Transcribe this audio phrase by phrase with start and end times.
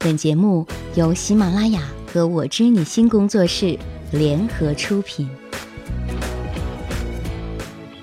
[0.00, 3.76] 本节目由喜马拉雅和我知你心工作室
[4.12, 5.28] 联合出品，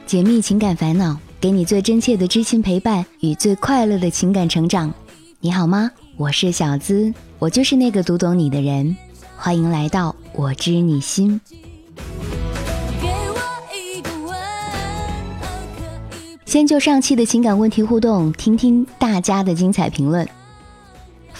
[0.06, 4.94] 解密情感烦恼，给你最真切的知心陪伴与最快乐的情感成长。
[5.40, 5.90] 你好吗？
[6.18, 8.98] 我是小资，我就是那个读懂你的人。
[9.38, 11.40] 欢迎来到我知你心。
[16.46, 20.28] 先就上期的情感问题互动，听听大家的精彩评论。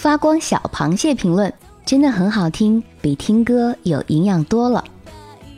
[0.06, 1.52] 发光小螃蟹评论
[1.84, 4.84] 真的很好听，比听歌有营养多了。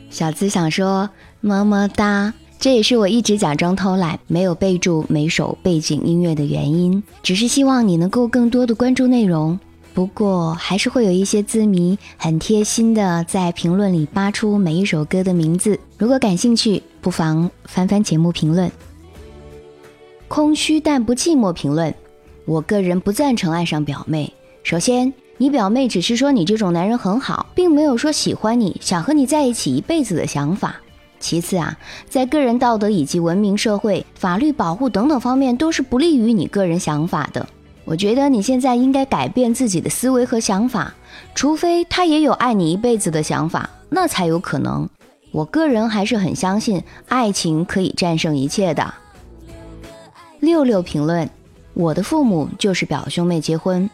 [0.08, 1.10] 小资想说
[1.42, 9.60] 么么哒，这也是我一直假装偷懒，没有备注每首背景音乐的原因，只是希望你能够更多的关注内容。
[9.92, 18.72] 不过还是会有一些字迷很贴心的在评论里扒出每一首歌的名字，如果感兴趣，不妨翻翻节目评论。
[20.26, 21.94] 空虚但不寂寞评论，
[22.46, 24.32] 我个人不赞成爱上表妹。
[24.68, 30.76] 首先，你表妹只是说你这种男人很好，并没有说喜欢你想和你在一起一辈子的想法。
[31.18, 37.48] 其次啊，在个人道德以及文明社会、法律保护等等方面，都是不利于你个人想法的。
[37.86, 40.92] 我觉得你现在应该改变自己的思维和想法，
[41.34, 44.86] 除非他也有爱你一辈子的想法，那才有可能。
[45.32, 48.92] 我个人还是很相信爱情可以战胜一切的。
[50.40, 51.30] 六六评论：
[51.72, 53.88] 我的父母就是表兄妹结婚。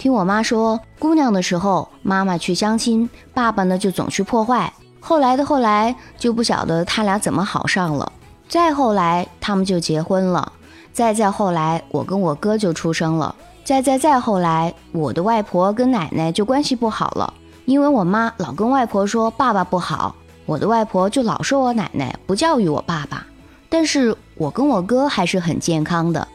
[0.00, 4.72] 听我妈说，姑娘的时候，妈妈去相亲，爸爸呢就总去破坏。
[4.98, 8.10] 后来的后来，就不晓得他俩怎么好上了。
[8.48, 10.50] 再后来，他们就结婚了。
[10.90, 13.34] 再再后来，我跟我哥就出生了。
[13.62, 17.34] 再再再后来，我的外婆跟奶奶就关系不好了，
[17.66, 23.26] 因为我妈老跟外婆说爸爸不好，我的外婆就老说我奶奶不教育我爸爸。
[23.68, 26.26] 但是我跟我哥还是很健康的。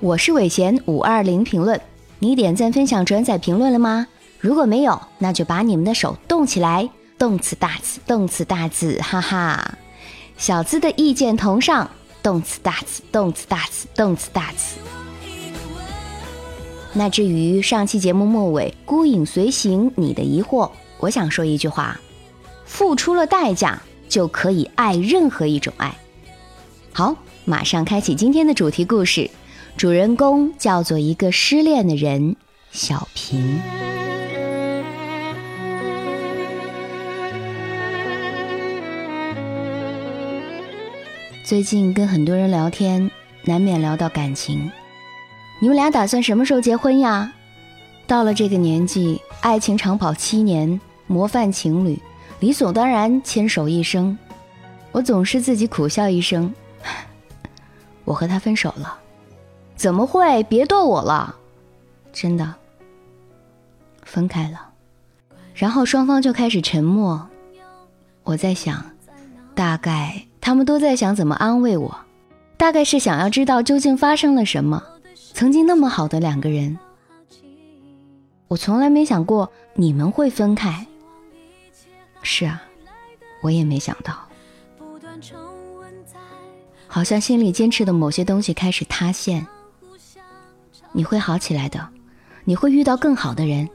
[0.00, 1.80] 我是伟贤五二零评论，
[2.22, 4.06] 你点赞、分享、转载、评论了吗？
[4.40, 9.78] 如果没有，那就把你们的手动起来，动词大词，动词大字，哈哈。
[10.36, 11.90] 小资的意见同上，
[12.22, 14.76] 动词大词，动词大词，动词大词。
[16.92, 21.98] 那至于上期节目末尾孤影随行，你的疑惑，我想说一句话：
[22.66, 23.80] 付出了代价
[24.10, 25.96] 就可以爱任何一种爱。
[26.92, 27.16] 好，
[27.46, 29.30] 马上开启今天的主题故事。
[29.80, 32.36] 主人公叫做一个失恋的人，
[32.70, 33.58] 小平。
[41.42, 43.10] 最近跟很多人聊天，
[43.44, 44.70] 难免聊到感情。
[45.60, 47.32] 你们俩打算什么时候结婚呀？
[48.06, 51.98] 到了这个年纪，爱情长跑七年，模范情侣，
[52.40, 54.18] 理所当然牵手一生。
[54.92, 56.54] 我总是自己苦笑一声。
[58.04, 58.99] 我和他分手了，
[59.80, 60.42] 怎么会？
[60.42, 61.34] 别逗我了，
[62.12, 62.54] 真的，
[64.02, 64.68] 分开了。
[65.54, 67.26] 然后双方就开始沉默。
[68.22, 68.84] 我在想，
[69.54, 71.96] 大概他们都在想怎么安慰我，
[72.58, 74.84] 大概是想要知道究竟发生了什么。
[75.32, 76.78] 曾经那么好的两个人，
[78.48, 80.86] 我从来没想过你们会分开。
[82.20, 82.62] 是啊，
[83.40, 84.14] 我也没想到。
[86.86, 89.46] 好像心里坚持的某些东西开始塌陷。
[90.92, 91.88] 你会好起来的，
[92.44, 93.68] 你会遇到更好的人。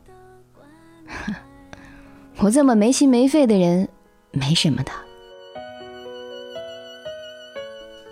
[2.38, 3.88] 我这么没心没肺的人，
[4.32, 4.92] 没什么的。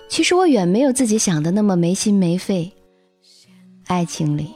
[0.07, 2.71] 其实我远没有自己想的那么没心没肺。
[3.87, 4.53] 爱情里，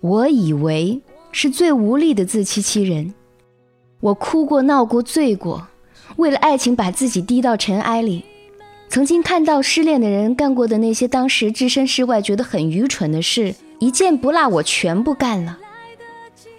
[0.00, 1.02] 我以为
[1.32, 3.12] 是最无力的自欺欺人。
[4.00, 5.66] 我哭过、闹过、醉过，
[6.16, 8.24] 为了爱情把自己低到尘埃里。
[8.88, 15.58] 曾经看到失恋的人干过的那些当时置身事外觉得很愚蠢的事，一件不落，我全部干了。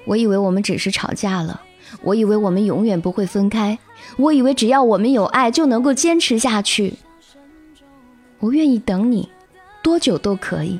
[0.05, 1.61] 我以为我们只是吵架了，
[2.01, 3.77] 我以为我们永远不会分开，
[4.17, 6.93] 我以为只要我们有爱就能够坚持下去。
[8.39, 9.27] 我愿意等你，
[9.81, 10.79] 多久都可以。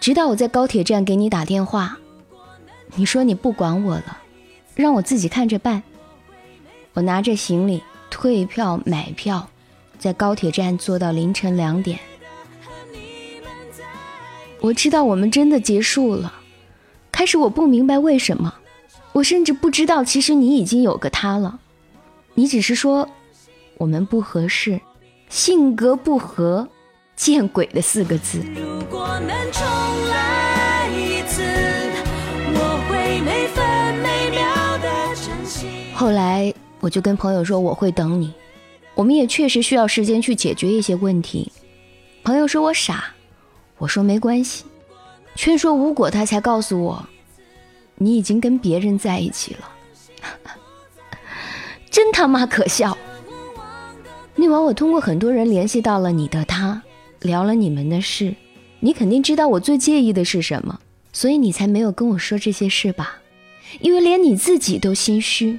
[0.00, 1.98] 直到我在高铁站给你打电话，
[2.94, 4.18] 你说你不管我了，
[4.76, 5.82] 让我自己看着办。
[6.94, 9.48] 我拿着行李退票买票。
[9.98, 11.98] 在高铁站坐到凌晨两点，
[14.60, 16.32] 我知道我们真的结束了。
[17.10, 18.54] 开始我不明白为什么，
[19.12, 21.60] 我甚至不知道其实你已经有个他了。
[22.34, 23.08] 你只是说
[23.78, 24.80] 我们不合适，
[25.28, 26.68] 性格不合，
[27.14, 28.42] 见鬼的四个字。
[35.94, 38.34] 后来我就跟朋友说我会等你。
[38.94, 41.50] 我们也确实需要时间去解决一些问题。
[42.22, 43.12] 朋友说我傻，
[43.78, 44.64] 我说没关系。
[45.34, 47.08] 劝说无果，他才告诉我，
[47.96, 49.68] 你已经跟别人在一起了。
[51.90, 52.96] 真他妈可笑！
[54.36, 56.82] 那晚我通过很多人联系到了你的他，
[57.20, 58.34] 聊了你们的事。
[58.80, 60.78] 你肯定知道我最介意的是什么，
[61.12, 63.18] 所以你才没有跟我说这些事吧？
[63.80, 65.58] 因为连你自己都心虚。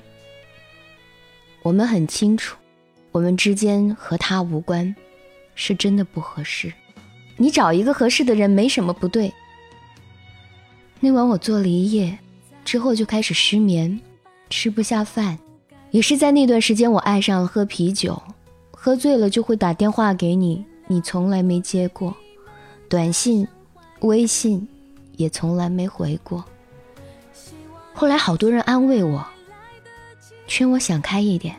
[1.63, 2.55] 我们很清楚，
[3.15, 4.93] 我们之间和他无关，
[5.55, 6.73] 是真的不合适。
[7.37, 9.33] 你找一个合适的人没什么不对。
[10.99, 12.19] 那晚我做了一夜，
[12.65, 13.97] 之后就开始失眠，
[14.49, 15.39] 吃不下饭。
[15.91, 18.21] 也是在那段时间，我爱上了喝啤酒，
[18.71, 22.13] 喝醉了就会打电话给你，你从来没接过，
[22.89, 23.47] 短信、
[24.01, 24.67] 微信
[25.15, 26.43] 也从来没回过。
[27.93, 29.25] 后来好多人安慰我。
[30.47, 31.55] 劝我想开一点，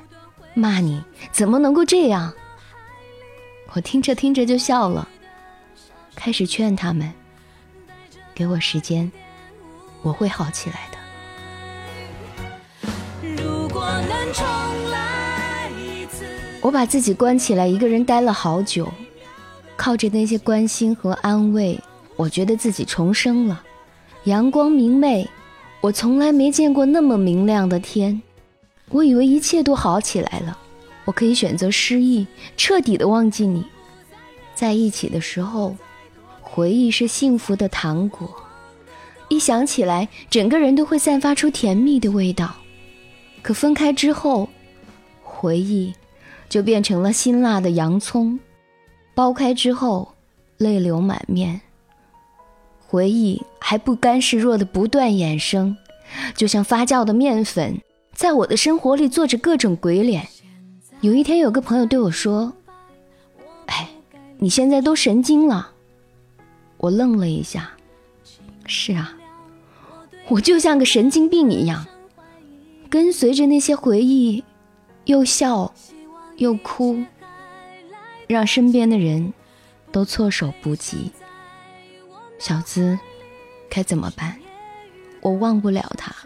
[0.59, 2.33] 骂你怎么能够这样？
[3.75, 5.07] 我听着听着就笑了，
[6.15, 7.13] 开始劝他们，
[8.35, 9.13] 给我时间，
[10.01, 10.97] 我会好起来的。
[16.63, 18.91] 我把自己关起来，一个人待了好久，
[19.77, 21.79] 靠着那些关心和安慰，
[22.17, 23.63] 我觉得自己重生了，
[24.25, 25.29] 阳光明媚，
[25.83, 28.23] 我从来没见过那么明亮的天。
[28.91, 30.57] 我以为一切都好起来了，
[31.05, 33.65] 我可以选择失忆，彻底的忘记你。
[34.55, 35.77] 在一起的时候，
[36.41, 38.29] 回忆是幸福的糖果，
[39.29, 42.55] 一想起来，整个人都会散发出甜蜜的味道。
[43.43, 44.49] 可分开之后，
[45.23, 45.93] 回忆
[46.49, 48.39] 就变成了辛辣的洋葱，
[49.15, 50.15] 剥开之后，
[50.57, 51.61] 泪流满面。
[52.87, 55.77] 回忆还不甘示弱的不断衍生，
[56.37, 57.81] 就像发酵的面粉。
[58.17, 60.27] 在我的生活里做着各种鬼脸。
[61.03, 62.51] 有一天，有个朋友对我说
[63.69, 63.91] ：“哎，
[64.39, 65.71] 你现在都神经了。”
[66.79, 67.71] 我愣了一下。
[68.67, 69.15] 是啊，
[70.29, 71.87] 我就像个神经病一样，
[72.89, 74.43] 跟随着那些回忆，
[75.05, 75.73] 又笑
[76.39, 77.05] 又哭，
[78.27, 79.35] 让身边的人
[79.93, 81.13] 都措手不及。
[82.39, 82.99] 小资，
[83.69, 84.41] 该怎么办？
[85.21, 86.17] 我忘不了他。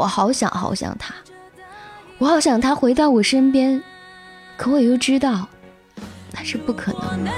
[0.00, 1.14] 我好想好想他，
[2.16, 3.82] 我好想他回到我身边，
[4.56, 5.46] 可我又知道
[6.32, 7.30] 那是不可能的。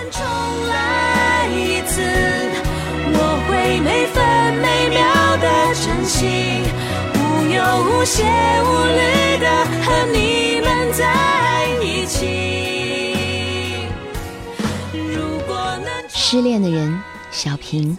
[16.08, 17.98] 失恋的人，小平，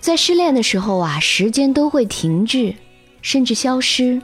[0.00, 2.74] 在失恋的时候啊，时间都会停滞。
[3.26, 4.22] 甚至消失。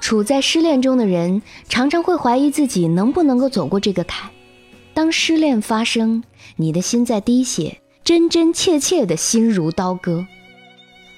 [0.00, 4.30] 处在失恋中的人，常常会怀疑自己能不能够走过这个坎。
[4.94, 6.22] 当失恋发生，
[6.54, 10.24] 你的心在滴血，真真切切的心如刀割。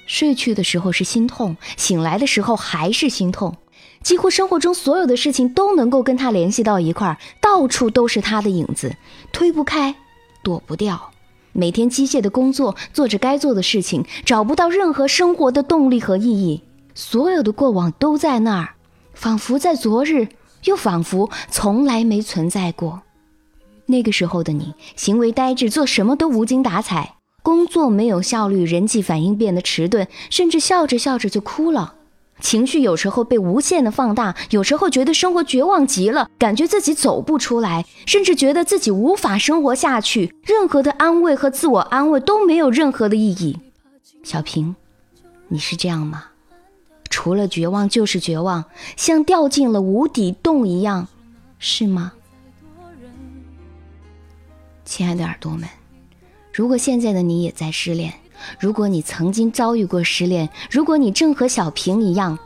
[0.06, 3.54] 睡去的时候是心痛，醒来的时候还是心痛。
[4.02, 8.96] 几乎生活中所有的事情都能够跟他联系到一块儿，到处都是他的影子，
[9.32, 9.94] 推不开，
[10.42, 11.10] 躲不掉。
[11.52, 16.62] 每天机械的工作，做着该做的事情，找不到任何生活的动力和意义。
[16.94, 18.74] 所有的过往都在那儿，
[19.14, 20.28] 仿佛在昨日，
[20.64, 23.02] 又仿佛从来没存在过。
[23.86, 31.94] 那个时候的你，行为呆滞，做什么都无精打采，工作没有效率，人际反应变得迟钝，甚至笑着笑着就哭了。
[32.40, 40.34] 情绪有时候被无限的放大，有时候觉得生活绝望极了，感觉自己走不出来，甚至觉得自己无法生活下去。
[40.44, 43.58] 任何的安慰和自我安慰都没有任何的意义。
[44.24, 44.74] 小平，
[45.48, 46.24] 你是这样吗？
[47.22, 48.64] 除了绝望就是绝望，
[48.96, 51.06] 像掉进了无底洞一样，
[51.60, 52.10] 是吗？
[54.84, 55.68] 亲爱的耳朵们，
[56.52, 58.12] 如果现在的你也在失恋，
[58.58, 62.36] 如果你曾经遭遇过失恋，如果你正和小平一样，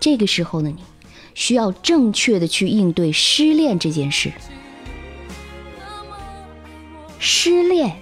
[0.00, 0.78] 这个时候的你，
[1.34, 4.32] 需要正确的去应对失恋这件事。
[7.18, 7.94] 失恋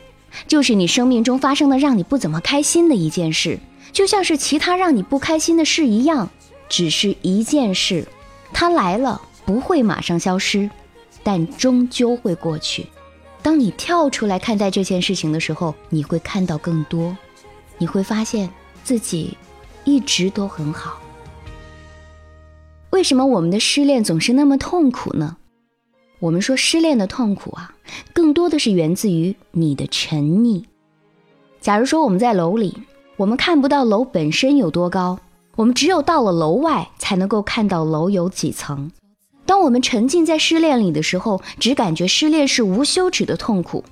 [0.47, 3.59] 就是你生命中发生的让你不怎么开心的一件事。
[3.95, 6.29] 就像是其他让你不开心的事一样，
[6.69, 8.07] 只是一件事，
[8.53, 10.69] 它来了不会马上消失，
[11.23, 12.87] 但终究会过去。
[13.41, 17.17] 当你跳出来看待这件事情的时候，你会看到更多，
[17.79, 18.51] 你会发现
[18.83, 19.39] 自己
[19.85, 21.01] 一直都很好。
[22.91, 25.37] 为什么我们的失恋总是那么痛苦呢？
[26.19, 27.73] 我们说失恋的痛苦啊，
[28.13, 30.65] 更多的是源自于你的沉溺。
[31.61, 32.77] 假如说我们在楼里。
[33.17, 35.19] 我们看不到楼本身有多高，
[35.55, 38.91] 我们只有到了楼外才能够看到楼有几层。
[39.47, 43.85] 当我们沉浸在失恋里的时候，只感觉失恋是无休止的痛苦，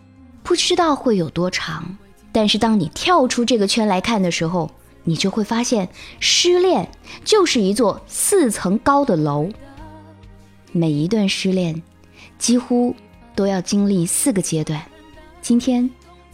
[0.42, 1.96] 不知道会有多长。
[2.32, 4.68] 但是当你跳出这个圈来看的时候，
[5.04, 5.88] 你就会发现，
[6.18, 6.90] 失恋
[7.24, 9.48] 就是一座四层高的楼。
[10.72, 11.80] 每一段失恋，
[12.38, 12.96] 几乎
[13.36, 14.82] 都要经历四个阶段。
[15.40, 15.88] 今天，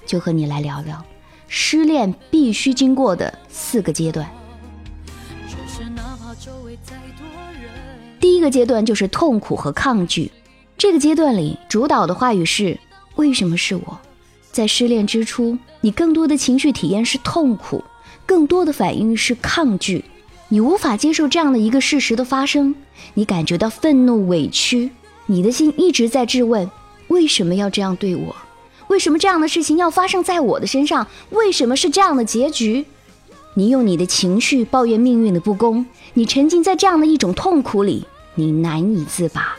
[0.07, 1.05] 就和你来聊聊
[1.49, 4.25] 失恋必须经过的四个阶段。
[8.21, 10.31] 第一个阶段就是痛苦和抗拒。
[10.77, 12.79] 这个阶段里，主导的话语是
[13.17, 13.99] ：“为什么是我？”
[14.53, 17.83] 在失恋之初，你更多的情绪体验是痛苦，
[18.27, 20.05] 更多的反应是抗拒。
[20.49, 22.75] 你无法接受这样的一个事实的发生，
[23.15, 24.91] 你感觉到愤怒、委屈，
[25.27, 26.71] 你的心一直在质问：
[27.09, 28.35] 为什么要这样对我？
[28.89, 31.07] 为什么这样的事情要发生在我的身上？
[31.31, 32.87] 为什么是这样的结局？
[33.55, 39.57] 你用你的情绪抱怨命运的不公，你沉浸在这样的一种痛苦里，你难以自拔。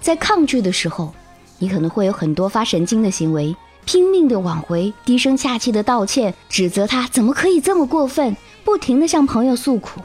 [0.00, 1.14] 在抗拒的时候，
[1.58, 10.00] 你可能会有很多发神经的行为，拼命的挽回，低声下气的道歉，指责他怎么可以这么过分，不停的向朋友诉苦。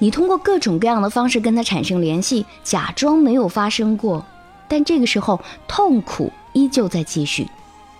[0.00, 4.26] 你通过各种各样的方式跟他产生联系，假装没有发生过。
[4.66, 7.46] 但这个时候，痛苦依旧在继续。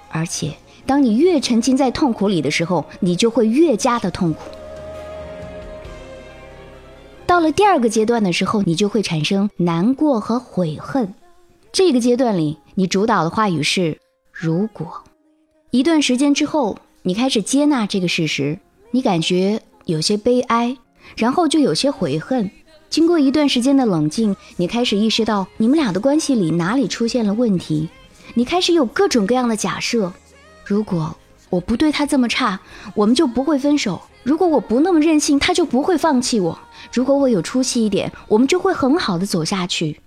[0.09, 0.55] 而且，
[0.87, 4.41] 当你越沉浸在痛苦里的时候，你就会越加的痛苦。
[7.27, 11.13] 到了第二个阶段的时候，你就会产生难过和悔恨。
[11.73, 13.99] 这个阶段里，你主导的话语是
[14.31, 15.03] “如果”。
[15.73, 18.59] 一段时间之后，你开始接纳这个事实，
[18.93, 20.77] 你感觉有些悲哀，
[21.17, 22.49] 然后就有些悔恨。
[22.91, 27.89] 经过一段时间的冷静，你开始意识到你们俩的关系里哪里出现了问题。
[28.37, 30.12] 你开始有各种各样的假设：
[30.64, 31.17] 如果
[31.50, 32.61] 我不对他这么差，
[32.95, 36.59] 我们就不会分手；如果我不那么任性，他就不会放弃我；
[36.93, 40.00] 如果我有出息一点，我们就会很好的走下去。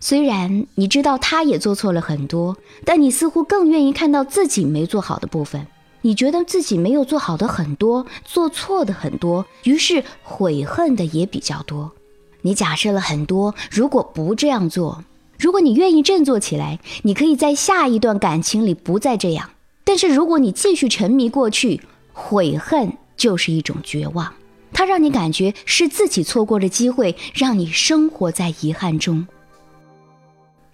[0.00, 5.66] 虽然你知道他也做错了很多，但你似乎更愿意看到自己没做好的部分。
[6.02, 11.92] 你觉得自己没有做好的很多，做错的很多，于是悔恨的也比较多。
[12.40, 15.04] 你假设了很多，如果不这样做，
[15.40, 19.48] 如果你愿意振作起来，你可以在下一段感情里不再这样。
[19.84, 21.80] 但是如果你继续沉迷过去，
[22.12, 24.34] 悔恨就是一种绝望，
[24.70, 29.26] 它让你感觉是自己错过了机会，让你生活在遗憾中。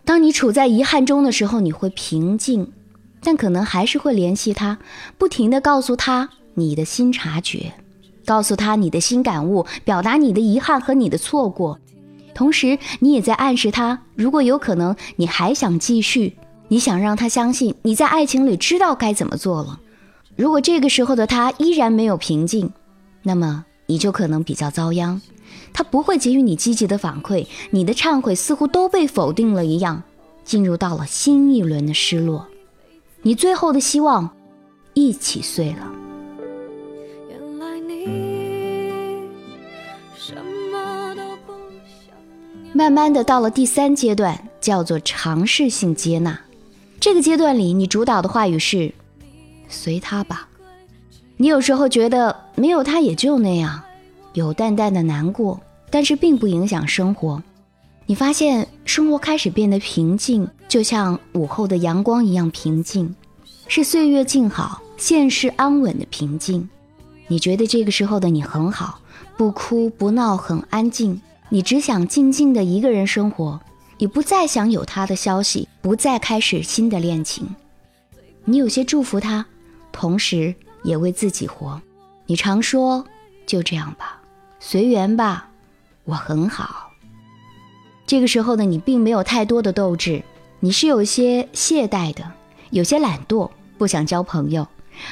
[0.04, 2.72] 当你处在遗憾中的时候，你会平静，
[3.22, 4.78] 但可能还是会联系他，
[5.16, 7.72] 不停的告诉他你的新察觉，
[8.24, 11.78] 告诉他你的新感悟，表达你的遗憾和你的错过。
[12.36, 16.36] 同时，你也在暗示他，如果有可能，你还想继续，
[16.68, 19.80] 你想让他相信你在爱情里知道该怎么做了。
[20.36, 22.70] 如果这个时候的他依然没有平静，
[23.22, 25.18] 那么你就可能比较遭殃。
[25.72, 30.02] 他不会给予你积极的反馈，你的忏悔似乎都被否定了一样，
[30.44, 32.46] 进入到了新一轮的失落，
[33.22, 34.28] 你最后的希望
[34.92, 35.90] 一起碎了。
[42.76, 46.38] 慢慢的到了第三阶段，叫做尝试性接纳。
[47.00, 48.92] 这个阶段里，你主导的话语是
[49.66, 50.46] 随他吧。
[51.38, 53.82] 你有时候觉得没有他也就那样。
[54.34, 57.42] 有淡淡的难过，但是并不影响生活。
[58.04, 63.16] 你发现生活开始变得平静，就像午后的阳光一样平静，
[63.68, 66.68] 是岁月静好、现世安稳的平静。
[67.26, 69.00] 你觉得这个时候的你很好，
[69.38, 71.18] 不哭不闹，很安静。
[71.48, 73.60] 你只想静静的一个人生活，
[73.98, 77.54] 你不再想有他的消息，不再开始新的恋情。
[78.44, 79.46] 你有些祝福他，
[79.92, 81.80] 同时也为自己活。
[82.26, 83.04] 你常说
[83.46, 84.20] ：“就这样吧。”
[84.58, 85.48] 随缘吧，
[86.04, 86.90] 我很好。
[88.06, 90.22] 这个时候的你并没有太多的斗志，
[90.60, 92.32] 你是有些懈怠的，
[92.70, 94.66] 有些懒惰，不想交朋友，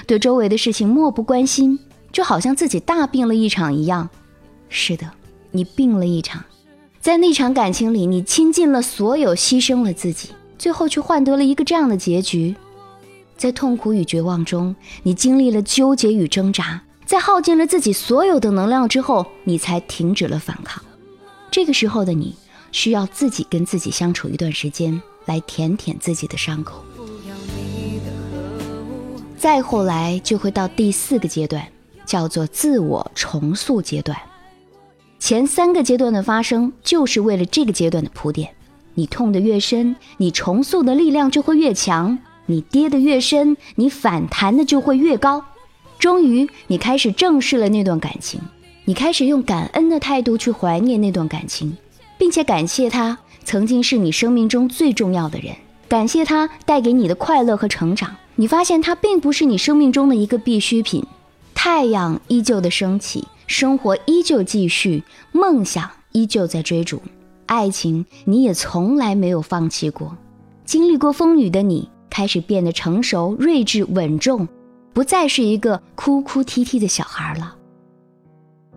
[0.07, 1.79] 对周围的事情漠不关心，
[2.11, 4.09] 就好像自己大病了一场一样。
[4.69, 5.11] 是的，
[5.57, 6.45] 你病了一场，
[7.01, 12.57] 在那场感情里，你倾尽了所有，牺牲了自己，最后却换得了一个这样的结局。
[13.37, 16.83] 在痛苦与绝望中，你经历了纠结与挣扎。
[17.07, 20.83] 在耗尽了自己所有的能量之后，你才停止了反抗。
[21.53, 22.35] 这个时候的你，
[22.73, 26.85] 需要自己跟自己相处一段时间，来舔舔自己的伤口。
[29.39, 31.65] 再后来就会到第四个阶段，
[32.05, 34.19] 叫做自我重塑阶段。
[35.27, 38.51] 前三个阶段的发生，就是为了这个阶段的铺垫。
[38.93, 45.43] 你痛得越深，你重塑的力量就会越强；你跌得越深，你反弹的就会越高。
[45.99, 48.39] 终于，你开始正视了那段感情，
[48.85, 51.75] 你开始用感恩的态度去怀念那段感情，
[52.19, 55.55] 并且感谢他曾经是你生命中最重要的人，
[55.89, 61.03] 感谢他带给你的快乐和成长，你发现它并不是你生命中的一个必需品。
[61.55, 67.01] 太阳依旧的升起，生活依旧继续，梦想依旧在追逐，
[67.47, 70.17] 爱情你也从来没有放弃过。
[70.65, 74.49] 经历过风雨的你，开始变得成熟、睿智、稳重，
[74.93, 77.55] 不再是一个哭哭啼啼的小孩了。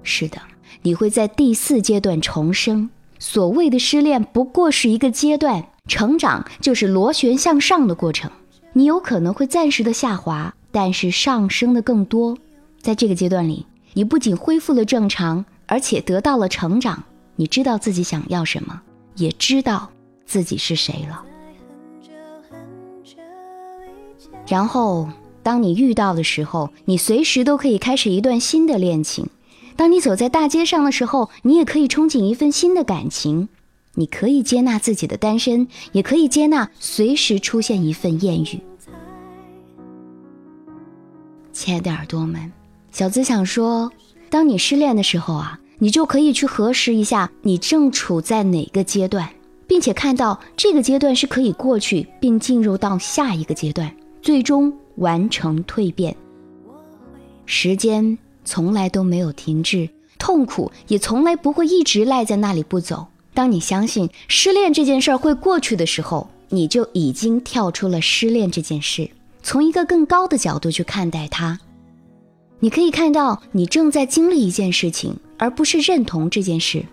[0.04, 0.42] 是的，
[0.82, 2.90] 你会在第四阶段重生。
[3.20, 8.30] 所谓的失恋不过是一个阶段，成长就是螺旋向上的过程。
[8.74, 12.38] 你有可能会暂时的下滑，但是上升的更多。
[12.80, 13.66] 在这个阶段里，
[13.98, 17.04] 你不仅恢复了正常，而且得到了成长。
[17.36, 18.80] 你知道自己想要什么，
[19.16, 19.90] 也知道
[20.24, 21.26] 自己是谁了。
[24.46, 25.10] 然后，
[25.42, 29.28] 当你遇到的时候，你随时都可以开始一段新的恋情。
[29.76, 33.50] 当你走在大街上的时候，你也可以憧憬一份新的感情。
[33.96, 38.62] 你可以接纳自己的单身，也可以接纳随时出现一份艳遇。
[41.52, 42.57] 亲爱的耳朵们。
[42.98, 43.92] 小资想说，
[44.28, 49.30] 当你失恋的时候啊，你就可以去核实一下你正处在哪个阶段，
[49.68, 56.18] 并且看到这个阶段是可以过去，并进入到下一个阶段，最终完成蜕变。
[57.46, 59.88] 时间从来都没有停滞，
[60.18, 63.06] 痛苦也从来不会一直赖在那里不走。
[63.32, 69.08] 当你相信失恋这件事儿会过去的时候，你就已经跳出了失恋这件事，
[69.44, 71.60] 从一个更高的角度去看待它。
[72.60, 76.84] 你可以看到，你正在经历一件事情，而不是认同这件事。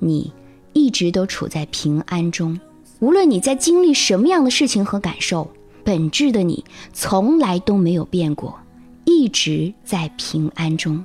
[0.00, 0.32] 你
[0.72, 2.58] 一直都处在平安中，
[2.98, 5.48] 无论你在经历什么样的事情和感受，
[5.84, 8.58] 本质的你从来都没有变过，
[9.04, 11.04] 一直在平安中。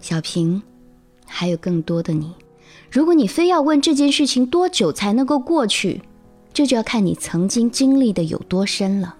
[0.00, 0.60] 小平，
[1.26, 2.32] 还有更多的你。
[2.90, 6.02] 如果你非要问这件事情多久才能够过去，
[6.52, 9.14] 这就要看你曾经经历的有多深了。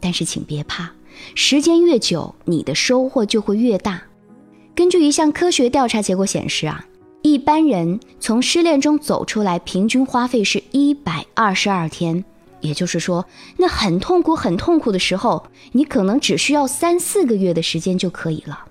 [0.00, 0.90] 但是请别怕。
[1.34, 4.02] 时间越久，你的收获就会越大。
[4.74, 6.86] 根据一项科学调查结果显示啊，
[7.22, 12.24] 一般人从失恋中走出来，平均花费是一百二十二天。
[12.60, 18.66] 也就是说，那很痛苦、很痛苦的时候，你可能只需要三四个月的时间就可以了。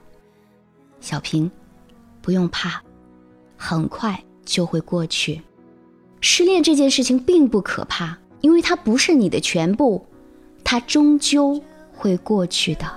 [1.01, 1.51] 小平，
[2.21, 2.81] 不用怕，
[3.57, 5.41] 很快就会过去。
[6.21, 10.05] 失恋这件事情并不可怕，因为它不是你的全部，
[10.63, 11.61] 它终究。
[12.01, 12.91] 会过去的。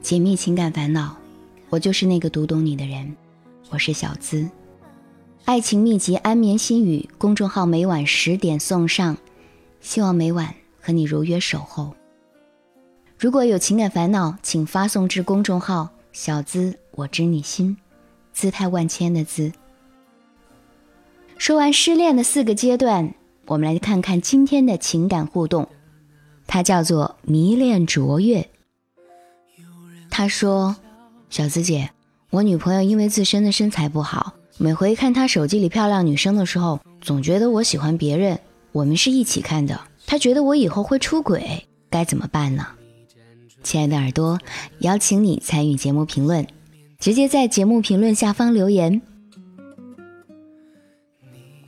[0.00, 1.14] 解密情感烦恼，
[1.68, 3.14] 我就是那个读懂你的人。
[3.68, 4.48] 我是小资，
[5.44, 9.14] 爱情秘籍安眠心语公众号每晚十点送上，
[9.82, 11.94] 希望每晚和你如约守候。
[13.18, 17.74] 如果有情感烦恼，请发送至公众号“小资我知你心”，
[18.34, 19.50] 姿态万千的“资”。
[21.38, 23.14] 说完失恋的四个阶段，
[23.46, 25.66] 我们来看看今天的情感互动。
[26.46, 28.46] 它叫做迷恋卓越。
[30.10, 30.76] 他说
[31.30, 31.90] ：“小资姐，
[32.28, 38.38] 我女朋友因为自身的身材不好，每回看她手机里漂亮女生的时候，总觉得我喜欢别人。
[38.72, 42.66] 我们是一起看的，她觉得我以后会出轨，该怎么办呢？”
[43.66, 44.38] 亲爱的耳朵，
[44.78, 46.46] 邀请你参与节目评论，
[47.00, 49.02] 直接在节目评论下方留言。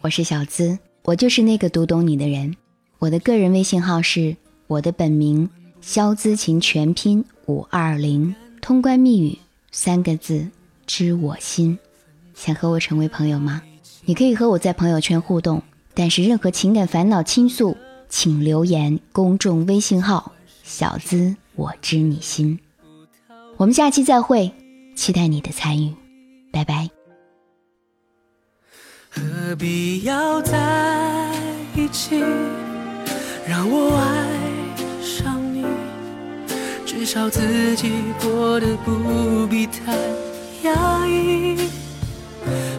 [0.01, 2.55] 我是小资，我就是那个读懂你的人。
[3.01, 4.37] 我的个人微信号是
[4.69, 9.37] 我的本名肖资琴全拼五二零，通关密语
[9.73, 10.47] 三个字
[10.87, 11.77] 知我心。
[12.33, 13.61] 想和我成为朋友吗？
[14.05, 15.61] 你可以和我在朋友圈互动，
[15.95, 17.77] 但是任何情感烦恼倾诉，
[18.09, 20.31] 请留言公众微信号
[20.63, 21.35] 小资。
[21.59, 22.57] 我知你心，
[23.57, 24.49] 我们下期再会，
[24.95, 25.93] 期待你的参与，
[26.53, 26.89] 拜拜。
[29.11, 31.33] 何必要在
[31.75, 32.21] 一起，
[33.45, 35.67] 让我爱上你，
[36.87, 37.91] 至少自己
[38.23, 39.97] 过得不必太
[40.63, 41.57] 压抑。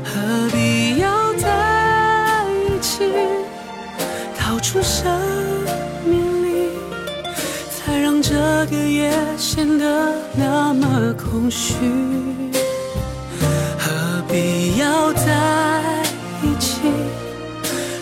[0.06, 3.04] 何必要在一起，
[4.38, 5.59] 逃出生。
[8.12, 8.34] 让这
[8.72, 11.76] 个夜显得那么空虚，
[13.78, 15.94] 何必要在
[16.42, 16.80] 一起？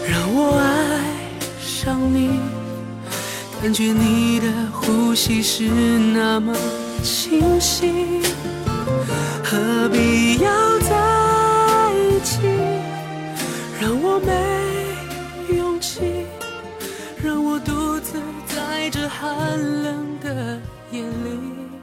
[0.09, 1.03] 让我爱
[1.59, 2.39] 上你，
[3.61, 6.55] 感觉你的呼吸是那么
[7.03, 8.21] 清晰，
[9.43, 12.39] 何必要在一起？
[13.81, 14.56] 让我没
[19.07, 20.59] 寒冷的
[20.91, 21.79] 夜里，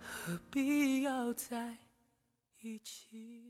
[0.00, 1.76] 何必要在
[2.60, 3.47] 一起？